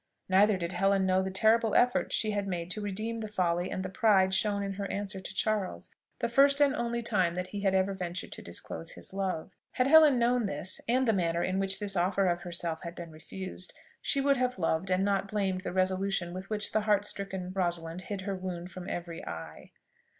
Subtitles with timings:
[0.27, 3.83] Neither did Helen know the terrible effort she had made to redeem the folly and
[3.83, 7.61] the pride shown in her answer to Charles, the first and only time that he
[7.61, 9.51] had ever ventured to disclose his love.
[9.73, 13.11] Had Helen known this, and the manner in which this offer of herself had been
[13.11, 17.51] refused, she would have loved, and not blamed the resolution with which the heart stricken
[17.53, 19.69] Rosalind hid her wound from every eye.